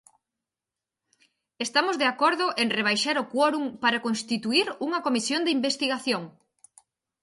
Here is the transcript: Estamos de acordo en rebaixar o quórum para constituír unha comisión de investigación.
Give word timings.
Estamos 1.65 1.95
de 2.01 2.07
acordo 2.13 2.45
en 2.61 2.67
rebaixar 2.77 3.15
o 3.23 3.29
quórum 3.33 3.65
para 3.83 4.03
constituír 4.07 4.67
unha 4.85 5.03
comisión 5.05 5.41
de 5.43 5.53
investigación. 5.57 6.23